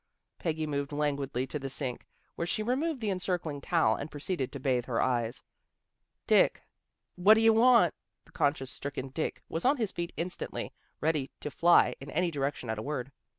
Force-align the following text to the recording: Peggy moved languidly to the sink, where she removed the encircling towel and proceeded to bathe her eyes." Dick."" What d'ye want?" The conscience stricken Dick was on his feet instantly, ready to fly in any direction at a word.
Peggy 0.39 0.65
moved 0.65 0.91
languidly 0.91 1.45
to 1.45 1.59
the 1.59 1.69
sink, 1.69 2.07
where 2.33 2.47
she 2.47 2.63
removed 2.63 3.01
the 3.01 3.11
encircling 3.11 3.61
towel 3.61 3.95
and 3.95 4.09
proceeded 4.09 4.51
to 4.51 4.59
bathe 4.59 4.85
her 4.85 4.99
eyes." 4.99 5.43
Dick."" 6.35 6.63
What 7.17 7.35
d'ye 7.35 7.51
want?" 7.51 7.93
The 8.25 8.31
conscience 8.31 8.71
stricken 8.71 9.09
Dick 9.09 9.43
was 9.47 9.63
on 9.63 9.77
his 9.77 9.91
feet 9.91 10.11
instantly, 10.17 10.73
ready 11.01 11.29
to 11.41 11.51
fly 11.51 11.93
in 12.01 12.09
any 12.09 12.31
direction 12.31 12.67
at 12.67 12.79
a 12.79 12.81
word. 12.81 13.11